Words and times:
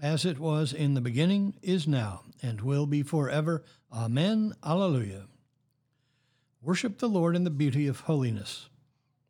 as 0.00 0.24
it 0.24 0.38
was 0.38 0.72
in 0.72 0.94
the 0.94 1.00
beginning, 1.00 1.54
is 1.62 1.86
now, 1.86 2.22
and 2.42 2.60
will 2.60 2.86
be 2.86 3.02
forever. 3.02 3.64
Amen. 3.92 4.54
Alleluia. 4.64 5.26
Worship 6.60 6.98
the 6.98 7.08
Lord 7.08 7.36
in 7.36 7.44
the 7.44 7.50
beauty 7.50 7.86
of 7.86 8.00
holiness. 8.00 8.68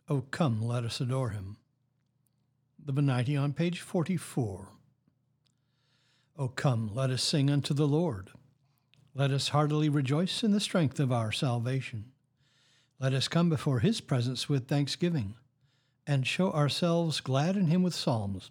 O 0.09 0.23
come, 0.23 0.63
let 0.63 0.85
us 0.85 1.01
adore 1.01 1.31
him. 1.31 1.57
The 2.85 2.93
Venite 2.93 3.37
on 3.37 3.53
page 3.53 3.81
44. 3.81 4.69
O 6.39 6.49
come, 6.49 6.91
let 6.95 7.11
us 7.11 7.23
sing 7.23 7.51
unto 7.51 7.75
the 7.75 7.89
Lord. 7.89 8.31
Let 9.15 9.31
us 9.31 9.49
heartily 9.49 9.89
rejoice 9.89 10.43
in 10.43 10.53
the 10.53 10.61
strength 10.61 11.01
of 11.01 11.11
our 11.11 11.33
salvation. 11.33 12.13
Let 13.01 13.13
us 13.13 13.29
come 13.29 13.49
before 13.49 13.81
his 13.81 14.01
presence 14.01 14.49
with 14.49 14.69
thanksgiving, 14.69 15.35
and 16.07 16.27
show 16.27 16.53
ourselves 16.53 17.21
glad 17.21 17.57
in 17.57 17.67
him 17.67 17.83
with 17.83 17.95
psalms. 17.95 18.51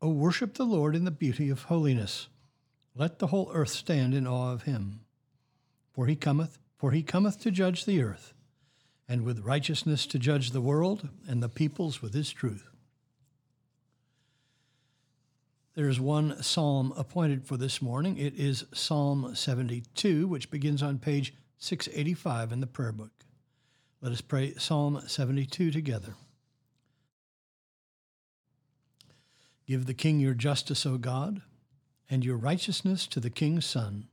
O 0.00 0.10
worship 0.10 0.54
the 0.54 0.64
Lord 0.64 0.94
in 0.94 1.04
the 1.04 1.10
beauty 1.10 1.50
of 1.50 1.64
holiness. 1.64 2.28
Let 2.94 3.18
the 3.18 3.28
whole 3.28 3.50
earth 3.52 3.70
stand 3.70 4.14
in 4.14 4.26
awe 4.26 4.52
of 4.52 4.62
him. 4.62 5.00
For 5.92 6.06
he 6.06 6.14
cometh, 6.14 6.58
for 6.76 6.92
he 6.92 7.02
cometh 7.02 7.40
to 7.40 7.50
judge 7.50 7.84
the 7.84 8.02
earth, 8.02 8.34
and 9.08 9.22
with 9.22 9.44
righteousness 9.44 10.06
to 10.06 10.18
judge 10.18 10.50
the 10.50 10.60
world 10.60 11.08
and 11.26 11.42
the 11.42 11.48
peoples 11.48 12.00
with 12.00 12.14
his 12.14 12.30
truth. 12.30 12.68
There 15.74 15.88
is 15.88 16.00
one 16.00 16.42
psalm 16.42 16.92
appointed 16.96 17.44
for 17.44 17.56
this 17.56 17.80
morning. 17.80 18.18
It 18.18 18.34
is 18.34 18.64
Psalm 18.72 19.34
72, 19.34 20.26
which 20.26 20.50
begins 20.50 20.82
on 20.82 20.98
page 20.98 21.34
685 21.58 22.52
in 22.52 22.60
the 22.60 22.66
prayer 22.66 22.92
book. 22.92 23.12
Let 24.00 24.12
us 24.12 24.20
pray 24.20 24.54
Psalm 24.54 25.00
72 25.06 25.70
together. 25.70 26.14
Give 29.68 29.84
the 29.84 29.92
king 29.92 30.18
your 30.18 30.32
justice, 30.32 30.86
O 30.86 30.96
God, 30.96 31.42
and 32.08 32.24
your 32.24 32.38
righteousness 32.38 33.06
to 33.08 33.20
the 33.20 33.28
king's 33.28 33.66
son, 33.66 34.08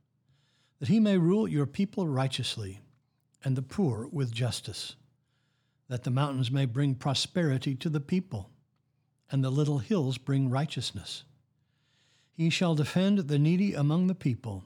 that 0.80 0.88
he 0.88 1.00
may 1.00 1.16
rule 1.16 1.48
your 1.48 1.64
people 1.64 2.06
righteously, 2.06 2.80
and 3.42 3.56
the 3.56 3.62
poor 3.62 4.06
with 4.12 4.30
justice, 4.30 4.96
that 5.88 6.04
the 6.04 6.10
mountains 6.10 6.50
may 6.50 6.66
bring 6.66 6.94
prosperity 6.94 7.74
to 7.76 7.88
the 7.88 8.00
people, 8.00 8.50
and 9.30 9.42
the 9.42 9.48
little 9.48 9.78
hills 9.78 10.18
bring 10.18 10.50
righteousness. 10.50 11.24
He 12.34 12.50
shall 12.50 12.74
defend 12.74 13.20
the 13.20 13.38
needy 13.38 13.72
among 13.72 14.08
the 14.08 14.14
people. 14.14 14.64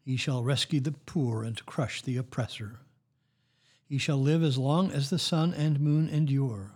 He 0.00 0.16
shall 0.16 0.42
rescue 0.42 0.80
the 0.80 0.92
poor 0.92 1.42
and 1.42 1.66
crush 1.66 2.00
the 2.00 2.16
oppressor. 2.16 2.80
He 3.84 3.98
shall 3.98 4.16
live 4.16 4.42
as 4.42 4.56
long 4.56 4.90
as 4.90 5.10
the 5.10 5.18
sun 5.18 5.52
and 5.52 5.78
moon 5.78 6.08
endure, 6.08 6.72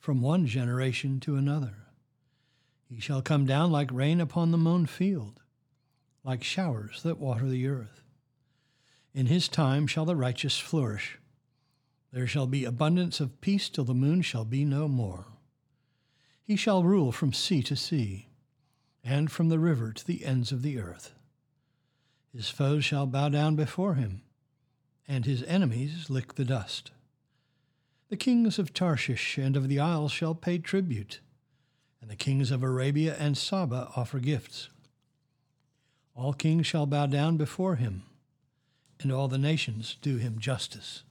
from 0.00 0.20
one 0.20 0.44
generation 0.44 1.20
to 1.20 1.36
another. 1.36 1.87
He 2.88 3.00
shall 3.00 3.20
come 3.20 3.44
down 3.44 3.70
like 3.70 3.92
rain 3.92 4.18
upon 4.18 4.50
the 4.50 4.58
mown 4.58 4.86
field, 4.86 5.42
like 6.24 6.42
showers 6.42 7.02
that 7.02 7.18
water 7.18 7.46
the 7.46 7.66
earth. 7.66 8.02
In 9.12 9.26
his 9.26 9.46
time 9.46 9.86
shall 9.86 10.06
the 10.06 10.16
righteous 10.16 10.58
flourish. 10.58 11.18
There 12.12 12.26
shall 12.26 12.46
be 12.46 12.64
abundance 12.64 13.20
of 13.20 13.42
peace 13.42 13.68
till 13.68 13.84
the 13.84 13.94
moon 13.94 14.22
shall 14.22 14.46
be 14.46 14.64
no 14.64 14.88
more. 14.88 15.26
He 16.42 16.56
shall 16.56 16.82
rule 16.82 17.12
from 17.12 17.34
sea 17.34 17.62
to 17.64 17.76
sea, 17.76 18.30
and 19.04 19.30
from 19.30 19.50
the 19.50 19.58
river 19.58 19.92
to 19.92 20.06
the 20.06 20.24
ends 20.24 20.50
of 20.50 20.62
the 20.62 20.78
earth. 20.78 21.12
His 22.32 22.48
foes 22.48 22.86
shall 22.86 23.06
bow 23.06 23.28
down 23.28 23.54
before 23.54 23.94
him, 23.94 24.22
and 25.06 25.26
his 25.26 25.42
enemies 25.42 26.08
lick 26.08 26.34
the 26.34 26.44
dust. 26.44 26.92
The 28.08 28.16
kings 28.16 28.58
of 28.58 28.72
Tarshish 28.72 29.36
and 29.36 29.56
of 29.56 29.68
the 29.68 29.78
isles 29.78 30.12
shall 30.12 30.34
pay 30.34 30.56
tribute 30.56 31.20
and 32.00 32.10
the 32.10 32.16
kings 32.16 32.50
of 32.50 32.62
Arabia 32.62 33.16
and 33.18 33.36
Saba 33.36 33.90
offer 33.96 34.18
gifts. 34.18 34.68
All 36.14 36.32
kings 36.32 36.66
shall 36.66 36.86
bow 36.86 37.06
down 37.06 37.36
before 37.36 37.76
him, 37.76 38.02
and 39.00 39.12
all 39.12 39.28
the 39.28 39.38
nations 39.38 39.96
do 40.02 40.16
him 40.16 40.38
justice. 40.38 41.04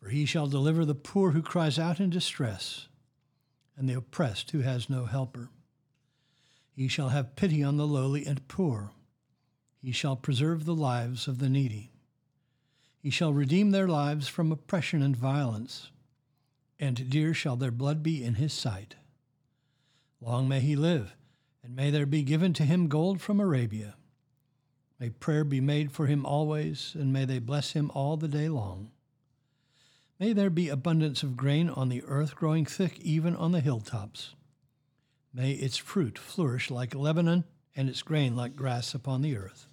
For 0.00 0.08
he 0.08 0.24
shall 0.24 0.46
deliver 0.46 0.84
the 0.84 0.94
poor 0.94 1.32
who 1.32 1.42
cries 1.42 1.78
out 1.78 2.00
in 2.00 2.10
distress, 2.10 2.88
and 3.76 3.88
the 3.88 3.94
oppressed 3.94 4.50
who 4.50 4.60
has 4.60 4.90
no 4.90 5.06
helper. 5.06 5.50
He 6.72 6.88
shall 6.88 7.08
have 7.10 7.36
pity 7.36 7.62
on 7.62 7.76
the 7.76 7.86
lowly 7.86 8.26
and 8.26 8.46
poor. 8.48 8.90
He 9.80 9.92
shall 9.92 10.16
preserve 10.16 10.64
the 10.64 10.74
lives 10.74 11.28
of 11.28 11.38
the 11.38 11.48
needy. 11.48 11.90
He 12.98 13.10
shall 13.10 13.32
redeem 13.32 13.70
their 13.70 13.86
lives 13.86 14.26
from 14.26 14.50
oppression 14.50 15.00
and 15.00 15.16
violence, 15.16 15.90
and 16.78 17.08
dear 17.08 17.32
shall 17.32 17.56
their 17.56 17.70
blood 17.70 18.02
be 18.02 18.24
in 18.24 18.34
his 18.34 18.52
sight. 18.52 18.96
Long 20.20 20.48
may 20.48 20.60
he 20.60 20.76
live, 20.76 21.14
and 21.62 21.76
may 21.76 21.90
there 21.90 22.06
be 22.06 22.22
given 22.22 22.52
to 22.54 22.64
him 22.64 22.88
gold 22.88 23.20
from 23.20 23.40
Arabia. 23.40 23.96
May 24.98 25.10
prayer 25.10 25.44
be 25.44 25.60
made 25.60 25.92
for 25.92 26.06
him 26.06 26.24
always, 26.24 26.94
and 26.94 27.12
may 27.12 27.24
they 27.24 27.38
bless 27.38 27.72
him 27.72 27.90
all 27.94 28.16
the 28.16 28.28
day 28.28 28.48
long. 28.48 28.90
May 30.18 30.32
there 30.32 30.48
be 30.48 30.70
abundance 30.70 31.22
of 31.22 31.36
grain 31.36 31.68
on 31.68 31.90
the 31.90 32.02
earth, 32.04 32.34
growing 32.34 32.64
thick 32.64 32.98
even 33.00 33.36
on 33.36 33.52
the 33.52 33.60
hilltops. 33.60 34.34
May 35.34 35.52
its 35.52 35.76
fruit 35.76 36.18
flourish 36.18 36.70
like 36.70 36.94
Lebanon, 36.94 37.44
and 37.74 37.90
its 37.90 38.00
grain 38.00 38.34
like 38.34 38.56
grass 38.56 38.94
upon 38.94 39.20
the 39.20 39.36
earth. 39.36 39.66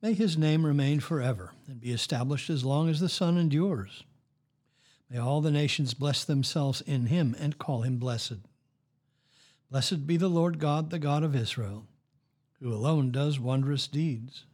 May 0.00 0.14
his 0.14 0.38
name 0.38 0.64
remain 0.64 1.00
forever, 1.00 1.52
and 1.66 1.78
be 1.78 1.90
established 1.90 2.48
as 2.48 2.64
long 2.64 2.88
as 2.88 3.00
the 3.00 3.10
sun 3.10 3.36
endures. 3.36 4.04
May 5.10 5.18
all 5.18 5.42
the 5.42 5.50
nations 5.50 5.92
bless 5.92 6.24
themselves 6.24 6.80
in 6.80 7.06
him 7.06 7.36
and 7.38 7.58
call 7.58 7.82
him 7.82 7.98
blessed. 7.98 8.47
Blessed 9.70 10.06
be 10.06 10.16
the 10.16 10.28
Lord 10.28 10.58
God, 10.58 10.90
the 10.90 10.98
God 10.98 11.22
of 11.22 11.36
Israel, 11.36 11.86
who 12.60 12.72
alone 12.72 13.10
does 13.12 13.38
wondrous 13.38 13.86
deeds. 13.86 14.44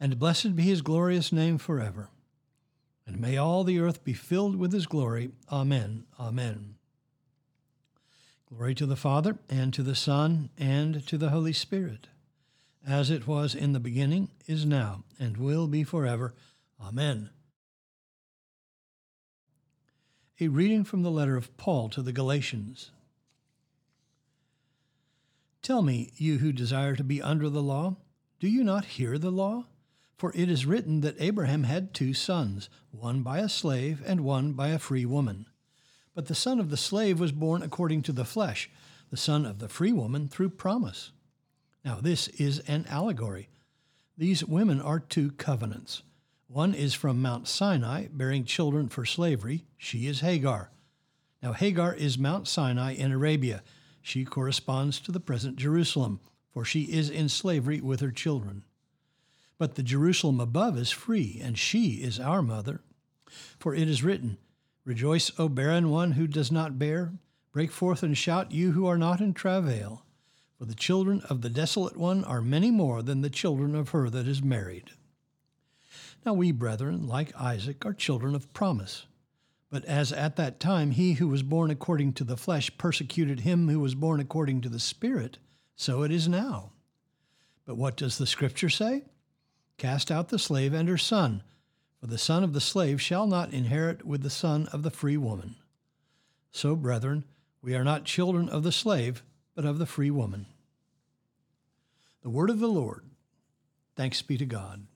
And 0.00 0.18
blessed 0.18 0.56
be 0.56 0.62
his 0.62 0.82
glorious 0.82 1.32
name 1.32 1.58
forever. 1.58 2.08
And 3.06 3.20
may 3.20 3.36
all 3.36 3.62
the 3.62 3.78
earth 3.78 4.04
be 4.04 4.14
filled 4.14 4.56
with 4.56 4.72
his 4.72 4.86
glory. 4.86 5.30
Amen. 5.50 6.04
Amen. 6.18 6.76
Glory 8.48 8.74
to 8.74 8.86
the 8.86 8.96
Father, 8.96 9.38
and 9.48 9.72
to 9.74 9.82
the 9.82 9.94
Son, 9.94 10.50
and 10.58 11.06
to 11.06 11.16
the 11.16 11.30
Holy 11.30 11.52
Spirit, 11.52 12.08
as 12.86 13.10
it 13.10 13.26
was 13.26 13.54
in 13.54 13.72
the 13.72 13.80
beginning, 13.80 14.28
is 14.46 14.66
now, 14.66 15.04
and 15.18 15.36
will 15.36 15.66
be 15.66 15.84
forever. 15.84 16.34
Amen. 16.80 17.30
A 20.40 20.48
reading 20.48 20.84
from 20.84 21.02
the 21.02 21.10
letter 21.10 21.36
of 21.36 21.56
Paul 21.56 21.88
to 21.90 22.02
the 22.02 22.12
Galatians. 22.12 22.90
Tell 25.62 25.82
me, 25.82 26.12
you 26.16 26.38
who 26.38 26.50
desire 26.52 26.96
to 26.96 27.04
be 27.04 27.22
under 27.22 27.48
the 27.48 27.62
law, 27.62 27.96
do 28.40 28.48
you 28.48 28.64
not 28.64 28.84
hear 28.84 29.16
the 29.16 29.30
law? 29.30 29.66
For 30.16 30.32
it 30.34 30.50
is 30.50 30.66
written 30.66 31.02
that 31.02 31.20
Abraham 31.20 31.62
had 31.62 31.94
two 31.94 32.14
sons, 32.14 32.68
one 32.90 33.22
by 33.22 33.38
a 33.38 33.48
slave 33.48 34.02
and 34.04 34.22
one 34.22 34.54
by 34.54 34.68
a 34.68 34.78
free 34.80 35.06
woman. 35.06 35.46
But 36.16 36.26
the 36.26 36.34
son 36.34 36.58
of 36.58 36.70
the 36.70 36.76
slave 36.76 37.20
was 37.20 37.30
born 37.30 37.62
according 37.62 38.02
to 38.02 38.12
the 38.12 38.24
flesh, 38.24 38.70
the 39.10 39.16
son 39.16 39.46
of 39.46 39.60
the 39.60 39.68
free 39.68 39.92
woman 39.92 40.28
through 40.28 40.50
promise. 40.50 41.12
Now, 41.84 42.00
this 42.00 42.26
is 42.28 42.58
an 42.60 42.84
allegory. 42.88 43.48
These 44.18 44.44
women 44.44 44.80
are 44.80 44.98
two 44.98 45.30
covenants. 45.32 46.02
One 46.48 46.74
is 46.74 46.92
from 46.92 47.22
Mount 47.22 47.46
Sinai, 47.46 48.08
bearing 48.12 48.44
children 48.44 48.88
for 48.88 49.04
slavery. 49.04 49.64
She 49.76 50.08
is 50.08 50.20
Hagar. 50.20 50.70
Now, 51.40 51.52
Hagar 51.52 51.94
is 51.94 52.18
Mount 52.18 52.48
Sinai 52.48 52.94
in 52.94 53.12
Arabia 53.12 53.62
she 54.02 54.24
corresponds 54.24 55.00
to 55.00 55.12
the 55.12 55.20
present 55.20 55.56
Jerusalem, 55.56 56.20
for 56.52 56.64
she 56.64 56.82
is 56.82 57.08
in 57.08 57.28
slavery 57.28 57.80
with 57.80 58.00
her 58.00 58.10
children. 58.10 58.64
But 59.58 59.76
the 59.76 59.82
Jerusalem 59.82 60.40
above 60.40 60.76
is 60.76 60.90
free, 60.90 61.40
and 61.42 61.56
she 61.56 62.02
is 62.02 62.18
our 62.18 62.42
mother. 62.42 62.80
For 63.58 63.74
it 63.74 63.88
is 63.88 64.02
written, 64.02 64.38
Rejoice, 64.84 65.30
O 65.38 65.48
barren 65.48 65.88
one 65.90 66.12
who 66.12 66.26
does 66.26 66.50
not 66.50 66.78
bear. 66.78 67.12
Break 67.52 67.70
forth 67.70 68.02
and 68.02 68.18
shout, 68.18 68.50
you 68.50 68.72
who 68.72 68.86
are 68.86 68.98
not 68.98 69.20
in 69.20 69.32
travail. 69.32 70.04
For 70.58 70.64
the 70.64 70.74
children 70.74 71.22
of 71.28 71.42
the 71.42 71.50
desolate 71.50 71.96
one 71.96 72.24
are 72.24 72.42
many 72.42 72.70
more 72.70 73.02
than 73.02 73.20
the 73.20 73.30
children 73.30 73.74
of 73.74 73.90
her 73.90 74.10
that 74.10 74.26
is 74.26 74.42
married. 74.42 74.90
Now 76.24 76.34
we, 76.34 76.52
brethren, 76.52 77.06
like 77.06 77.34
Isaac, 77.40 77.84
are 77.86 77.92
children 77.92 78.34
of 78.34 78.52
promise. 78.52 79.06
But 79.72 79.86
as 79.86 80.12
at 80.12 80.36
that 80.36 80.60
time 80.60 80.90
he 80.90 81.14
who 81.14 81.28
was 81.28 81.42
born 81.42 81.70
according 81.70 82.12
to 82.14 82.24
the 82.24 82.36
flesh 82.36 82.70
persecuted 82.76 83.40
him 83.40 83.68
who 83.68 83.80
was 83.80 83.94
born 83.94 84.20
according 84.20 84.60
to 84.60 84.68
the 84.68 84.78
Spirit, 84.78 85.38
so 85.76 86.02
it 86.02 86.12
is 86.12 86.28
now. 86.28 86.72
But 87.64 87.78
what 87.78 87.96
does 87.96 88.18
the 88.18 88.26
Scripture 88.26 88.68
say? 88.68 89.04
Cast 89.78 90.10
out 90.10 90.28
the 90.28 90.38
slave 90.38 90.74
and 90.74 90.90
her 90.90 90.98
son, 90.98 91.42
for 91.98 92.06
the 92.06 92.18
son 92.18 92.44
of 92.44 92.52
the 92.52 92.60
slave 92.60 93.00
shall 93.00 93.26
not 93.26 93.54
inherit 93.54 94.04
with 94.04 94.22
the 94.22 94.28
son 94.28 94.68
of 94.74 94.82
the 94.82 94.90
free 94.90 95.16
woman. 95.16 95.56
So, 96.50 96.76
brethren, 96.76 97.24
we 97.62 97.74
are 97.74 97.82
not 97.82 98.04
children 98.04 98.50
of 98.50 98.64
the 98.64 98.72
slave, 98.72 99.22
but 99.54 99.64
of 99.64 99.78
the 99.78 99.86
free 99.86 100.10
woman. 100.10 100.44
The 102.20 102.28
word 102.28 102.50
of 102.50 102.60
the 102.60 102.68
Lord. 102.68 103.06
Thanks 103.96 104.20
be 104.20 104.36
to 104.36 104.44
God. 104.44 104.86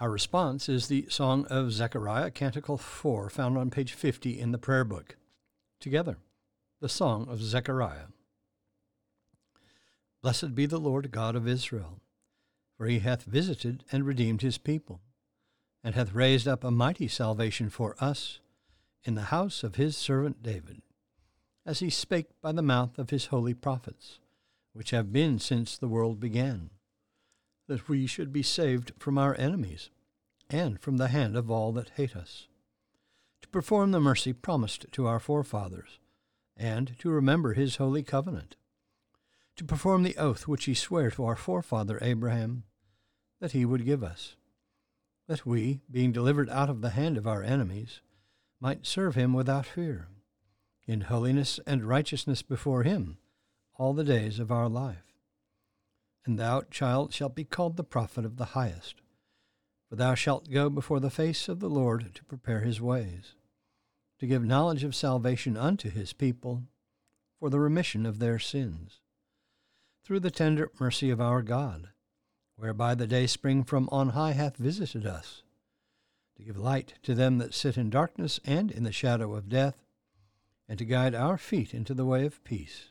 Our 0.00 0.10
response 0.10 0.68
is 0.68 0.88
the 0.88 1.06
Song 1.08 1.46
of 1.46 1.70
Zechariah, 1.70 2.32
Canticle 2.32 2.76
4, 2.76 3.30
found 3.30 3.56
on 3.56 3.70
page 3.70 3.92
50 3.92 4.40
in 4.40 4.50
the 4.50 4.58
prayer 4.58 4.82
book. 4.82 5.16
Together, 5.78 6.16
the 6.80 6.88
Song 6.88 7.28
of 7.28 7.40
Zechariah. 7.40 8.06
Blessed 10.20 10.52
be 10.56 10.66
the 10.66 10.80
Lord 10.80 11.12
God 11.12 11.36
of 11.36 11.46
Israel, 11.46 12.00
for 12.76 12.86
he 12.86 12.98
hath 12.98 13.22
visited 13.22 13.84
and 13.92 14.04
redeemed 14.04 14.42
his 14.42 14.58
people, 14.58 15.00
and 15.84 15.94
hath 15.94 16.12
raised 16.12 16.48
up 16.48 16.64
a 16.64 16.72
mighty 16.72 17.06
salvation 17.06 17.70
for 17.70 17.94
us 18.00 18.40
in 19.04 19.14
the 19.14 19.22
house 19.22 19.62
of 19.62 19.76
his 19.76 19.96
servant 19.96 20.42
David, 20.42 20.82
as 21.64 21.78
he 21.78 21.88
spake 21.88 22.30
by 22.42 22.50
the 22.50 22.62
mouth 22.62 22.98
of 22.98 23.10
his 23.10 23.26
holy 23.26 23.54
prophets, 23.54 24.18
which 24.72 24.90
have 24.90 25.12
been 25.12 25.38
since 25.38 25.78
the 25.78 25.88
world 25.88 26.18
began, 26.18 26.70
that 27.66 27.88
we 27.88 28.06
should 28.06 28.32
be 28.32 28.42
saved 28.42 28.92
from 28.98 29.18
our 29.18 29.34
enemies, 29.38 29.90
and 30.50 30.80
from 30.80 30.96
the 30.96 31.08
hand 31.08 31.36
of 31.36 31.50
all 31.50 31.72
that 31.72 31.92
hate 31.96 32.14
us, 32.14 32.48
to 33.42 33.48
perform 33.48 33.90
the 33.90 34.00
mercy 34.00 34.32
promised 34.32 34.86
to 34.92 35.06
our 35.06 35.20
forefathers, 35.20 35.98
and 36.56 36.98
to 36.98 37.10
remember 37.10 37.54
his 37.54 37.76
holy 37.76 38.02
covenant 38.02 38.56
to 39.56 39.64
perform 39.64 40.02
the 40.02 40.16
oath 40.16 40.48
which 40.48 40.64
he 40.64 40.74
sware 40.74 41.10
to 41.10 41.24
our 41.24 41.36
forefather 41.36 41.98
Abraham, 42.02 42.64
that 43.40 43.52
he 43.52 43.64
would 43.64 43.84
give 43.84 44.02
us, 44.02 44.36
that 45.28 45.46
we, 45.46 45.80
being 45.90 46.12
delivered 46.12 46.50
out 46.50 46.68
of 46.68 46.80
the 46.80 46.90
hand 46.90 47.16
of 47.16 47.26
our 47.26 47.42
enemies, 47.42 48.00
might 48.60 48.86
serve 48.86 49.14
him 49.14 49.32
without 49.32 49.66
fear, 49.66 50.08
in 50.86 51.02
holiness 51.02 51.60
and 51.66 51.84
righteousness 51.84 52.42
before 52.42 52.82
him 52.82 53.18
all 53.76 53.92
the 53.92 54.04
days 54.04 54.38
of 54.38 54.50
our 54.50 54.68
life. 54.68 55.13
And 56.26 56.38
thou, 56.38 56.62
child, 56.70 57.12
shalt 57.12 57.34
be 57.34 57.44
called 57.44 57.76
the 57.76 57.84
prophet 57.84 58.24
of 58.24 58.36
the 58.36 58.46
highest, 58.46 58.96
for 59.88 59.96
thou 59.96 60.14
shalt 60.14 60.50
go 60.50 60.70
before 60.70 61.00
the 61.00 61.10
face 61.10 61.48
of 61.48 61.60
the 61.60 61.68
Lord 61.68 62.14
to 62.14 62.24
prepare 62.24 62.60
his 62.60 62.80
ways, 62.80 63.34
to 64.18 64.26
give 64.26 64.44
knowledge 64.44 64.84
of 64.84 64.94
salvation 64.94 65.56
unto 65.56 65.90
his 65.90 66.12
people, 66.12 66.62
for 67.38 67.50
the 67.50 67.60
remission 67.60 68.06
of 68.06 68.18
their 68.18 68.38
sins 68.38 69.00
through 70.04 70.20
the 70.20 70.30
tender 70.30 70.70
mercy 70.78 71.10
of 71.10 71.20
our 71.20 71.42
God, 71.42 71.88
whereby 72.56 72.94
the 72.94 73.06
day 73.06 73.26
spring 73.26 73.64
from 73.64 73.88
on 73.90 74.10
high 74.10 74.32
hath 74.32 74.56
visited 74.56 75.06
us, 75.06 75.42
to 76.36 76.42
give 76.42 76.56
light 76.56 76.94
to 77.02 77.14
them 77.14 77.38
that 77.38 77.54
sit 77.54 77.78
in 77.78 77.88
darkness 77.90 78.38
and 78.44 78.70
in 78.70 78.84
the 78.84 78.92
shadow 78.92 79.34
of 79.34 79.48
death, 79.48 79.82
and 80.68 80.78
to 80.78 80.84
guide 80.84 81.14
our 81.14 81.38
feet 81.38 81.72
into 81.72 81.94
the 81.94 82.04
way 82.04 82.26
of 82.26 82.42
peace. 82.44 82.90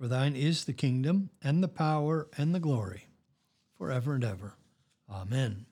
For 0.00 0.08
thine 0.08 0.34
is 0.34 0.64
the 0.64 0.72
kingdom, 0.72 1.28
and 1.42 1.62
the 1.62 1.68
power, 1.68 2.26
and 2.38 2.54
the 2.54 2.58
glory, 2.58 3.08
forever 3.76 4.14
and 4.14 4.24
ever. 4.24 4.54
Amen. 5.10 5.66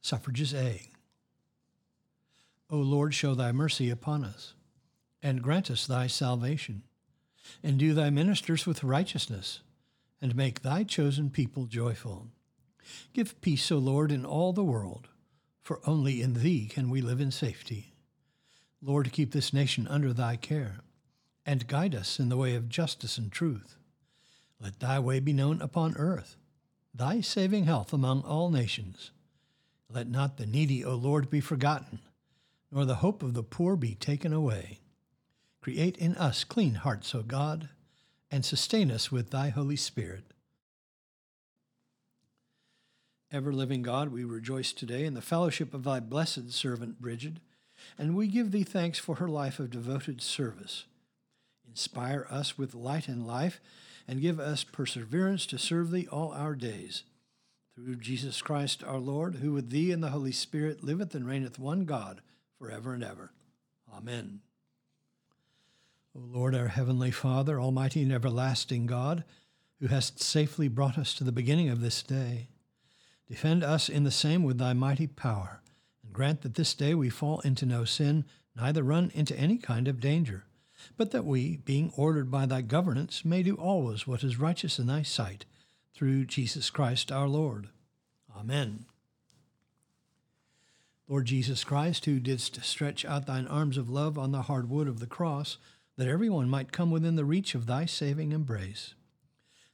Suffrages 0.00 0.54
A. 0.54 0.90
O 2.70 2.78
Lord, 2.78 3.12
show 3.12 3.34
thy 3.34 3.52
mercy 3.52 3.90
upon 3.90 4.24
us, 4.24 4.54
and 5.22 5.42
grant 5.42 5.70
us 5.70 5.86
thy 5.86 6.06
salvation. 6.06 6.82
Endue 7.62 7.92
thy 7.92 8.08
ministers 8.08 8.66
with 8.66 8.82
righteousness 8.82 9.60
and 10.22 10.34
make 10.34 10.62
thy 10.62 10.82
chosen 10.82 11.28
people 11.28 11.66
joyful. 11.66 12.28
Give 13.12 13.38
peace, 13.42 13.70
O 13.70 13.76
Lord, 13.76 14.10
in 14.10 14.24
all 14.24 14.54
the 14.54 14.64
world, 14.64 15.08
for 15.62 15.80
only 15.86 16.22
in 16.22 16.42
thee 16.42 16.66
can 16.66 16.88
we 16.88 17.02
live 17.02 17.20
in 17.20 17.32
safety. 17.32 17.92
Lord, 18.80 19.12
keep 19.12 19.32
this 19.32 19.52
nation 19.52 19.86
under 19.88 20.14
thy 20.14 20.36
care, 20.36 20.78
and 21.48 21.66
guide 21.66 21.94
us 21.94 22.20
in 22.20 22.28
the 22.28 22.36
way 22.36 22.54
of 22.54 22.68
justice 22.68 23.18
and 23.18 23.32
truth. 23.32 23.76
Let 24.60 24.78
thy 24.78 25.00
way 25.00 25.18
be 25.18 25.32
known 25.32 25.60
upon 25.60 25.96
earth, 25.96 26.36
thy 26.94 27.20
saving 27.20 27.64
health 27.64 27.92
among 27.92 28.22
all 28.22 28.50
nations. 28.50 29.10
Let 29.90 30.08
not 30.08 30.36
the 30.36 30.46
needy, 30.46 30.84
O 30.84 30.94
Lord, 30.94 31.30
be 31.30 31.40
forgotten, 31.40 32.00
nor 32.70 32.84
the 32.84 32.96
hope 32.96 33.22
of 33.22 33.34
the 33.34 33.42
poor 33.42 33.74
be 33.74 33.94
taken 33.94 34.32
away. 34.32 34.78
Create 35.60 35.96
in 35.96 36.14
us 36.16 36.44
clean 36.44 36.74
hearts, 36.74 37.14
O 37.14 37.22
God 37.22 37.70
and 38.30 38.44
sustain 38.44 38.90
us 38.90 39.10
with 39.10 39.30
thy 39.30 39.48
Holy 39.48 39.76
Spirit. 39.76 40.24
Ever 43.30 43.52
living 43.52 43.82
God, 43.82 44.10
we 44.10 44.24
rejoice 44.24 44.72
today 44.72 45.04
in 45.04 45.14
the 45.14 45.20
fellowship 45.20 45.74
of 45.74 45.84
thy 45.84 46.00
blessed 46.00 46.52
servant 46.52 47.00
Bridget, 47.00 47.34
and 47.98 48.16
we 48.16 48.26
give 48.26 48.50
thee 48.50 48.64
thanks 48.64 48.98
for 48.98 49.16
her 49.16 49.28
life 49.28 49.58
of 49.58 49.70
devoted 49.70 50.22
service. 50.22 50.84
Inspire 51.68 52.26
us 52.30 52.56
with 52.56 52.74
light 52.74 53.08
and 53.08 53.26
life, 53.26 53.60
and 54.06 54.20
give 54.20 54.40
us 54.40 54.64
perseverance 54.64 55.46
to 55.46 55.58
serve 55.58 55.90
thee 55.90 56.08
all 56.10 56.32
our 56.32 56.54
days. 56.54 57.04
Through 57.74 57.96
Jesus 57.96 58.42
Christ 58.42 58.82
our 58.82 58.98
Lord, 58.98 59.36
who 59.36 59.52
with 59.52 59.70
thee 59.70 59.92
and 59.92 60.02
the 60.02 60.10
Holy 60.10 60.32
Spirit 60.32 60.82
liveth 60.82 61.14
and 61.14 61.26
reigneth 61.26 61.58
one 61.58 61.84
God, 61.84 62.22
for 62.58 62.70
ever 62.70 62.94
and 62.94 63.04
ever. 63.04 63.32
Amen. 63.94 64.40
O 66.16 66.20
Lord, 66.20 66.54
our 66.54 66.68
heavenly 66.68 67.12
Father, 67.12 67.60
almighty 67.60 68.02
and 68.02 68.12
everlasting 68.12 68.86
God, 68.86 69.22
who 69.78 69.86
hast 69.86 70.20
safely 70.20 70.66
brought 70.66 70.98
us 70.98 71.14
to 71.14 71.22
the 71.22 71.30
beginning 71.30 71.68
of 71.68 71.80
this 71.80 72.02
day, 72.02 72.48
defend 73.28 73.62
us 73.62 73.88
in 73.88 74.02
the 74.02 74.10
same 74.10 74.42
with 74.42 74.58
thy 74.58 74.72
mighty 74.72 75.06
power, 75.06 75.60
and 76.02 76.12
grant 76.12 76.40
that 76.42 76.54
this 76.54 76.74
day 76.74 76.94
we 76.94 77.10
fall 77.10 77.38
into 77.40 77.64
no 77.64 77.84
sin, 77.84 78.24
neither 78.56 78.82
run 78.82 79.12
into 79.14 79.38
any 79.38 79.58
kind 79.58 79.86
of 79.86 80.00
danger, 80.00 80.46
but 80.96 81.10
that 81.10 81.24
we, 81.24 81.56
being 81.58 81.92
ordered 81.96 82.30
by 82.30 82.46
thy 82.46 82.60
governance, 82.60 83.24
may 83.24 83.42
do 83.42 83.54
always 83.54 84.06
what 84.06 84.22
is 84.22 84.38
righteous 84.38 84.78
in 84.78 84.86
thy 84.86 85.02
sight, 85.02 85.44
through 85.94 86.24
Jesus 86.24 86.70
Christ 86.70 87.10
our 87.10 87.28
Lord. 87.28 87.68
Amen. 88.36 88.86
Lord 91.08 91.24
Jesus 91.26 91.64
Christ, 91.64 92.04
who 92.04 92.20
didst 92.20 92.62
stretch 92.64 93.04
out 93.04 93.26
thine 93.26 93.46
arms 93.46 93.78
of 93.78 93.88
love 93.88 94.18
on 94.18 94.30
the 94.30 94.42
hard 94.42 94.68
wood 94.68 94.86
of 94.86 95.00
the 95.00 95.06
cross, 95.06 95.56
that 95.96 96.06
everyone 96.06 96.48
might 96.48 96.70
come 96.70 96.90
within 96.90 97.16
the 97.16 97.24
reach 97.24 97.54
of 97.54 97.66
thy 97.66 97.86
saving 97.86 98.32
embrace. 98.32 98.94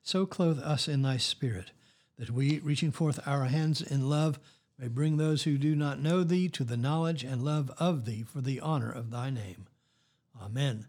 So 0.02 0.26
clothe 0.26 0.60
us 0.60 0.86
in 0.86 1.02
thy 1.02 1.16
Spirit, 1.16 1.72
that 2.18 2.30
we, 2.30 2.60
reaching 2.60 2.92
forth 2.92 3.26
our 3.26 3.46
hands 3.46 3.82
in 3.82 4.08
love, 4.08 4.38
may 4.78 4.88
bring 4.88 5.16
those 5.16 5.42
who 5.42 5.58
do 5.58 5.74
not 5.74 6.00
know 6.00 6.22
thee 6.22 6.48
to 6.50 6.64
the 6.64 6.76
knowledge 6.76 7.24
and 7.24 7.42
love 7.42 7.70
of 7.78 8.04
thee 8.04 8.22
for 8.22 8.40
the 8.40 8.60
honor 8.60 8.90
of 8.90 9.10
thy 9.10 9.30
name. 9.30 9.66
Amen. 10.40 10.86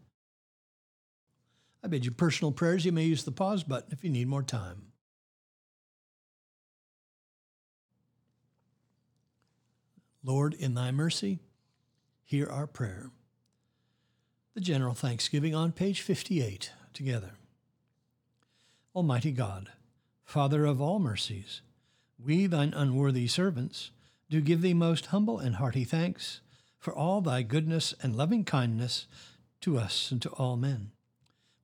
I 1.85 1.87
bid 1.87 2.03
you 2.03 2.09
personal 2.09 2.51
prayers. 2.51 2.83
You 2.83 2.91
may 2.91 3.03
use 3.03 3.25
the 3.25 3.31
pause 3.31 3.63
button 3.63 3.91
if 3.91 4.03
you 4.03 4.09
need 4.09 4.27
more 4.27 4.41
time. 4.41 4.87
Lord, 10.23 10.55
in 10.55 10.73
thy 10.73 10.89
mercy, 10.89 11.41
hear 12.23 12.47
our 12.47 12.65
prayer 12.65 13.11
the 14.55 14.61
General 14.61 14.95
Thanksgiving 14.95 15.53
on 15.53 15.73
page 15.73 16.01
58 16.01 16.71
together. 16.91 17.33
Almighty 18.95 19.31
God, 19.31 19.69
Father 20.23 20.65
of 20.65 20.81
all 20.81 20.97
mercies, 20.97 21.61
we, 22.17 22.47
thine 22.47 22.73
unworthy 22.73 23.27
servants, 23.27 23.91
do 24.27 24.41
give 24.41 24.61
thee 24.61 24.73
most 24.73 25.07
humble 25.07 25.37
and 25.37 25.57
hearty 25.57 25.83
thanks 25.83 26.41
for 26.79 26.95
all 26.95 27.21
thy 27.21 27.43
goodness 27.43 27.93
and 28.01 28.15
loving 28.15 28.43
kindness 28.43 29.05
to 29.61 29.77
us 29.77 30.09
and 30.09 30.19
to 30.23 30.29
all 30.29 30.57
men. 30.57 30.89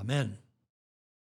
Amen. 0.00 0.38